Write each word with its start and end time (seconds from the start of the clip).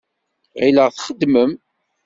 Ɣileɣ 0.61 0.89
txeddmem. 0.91 1.51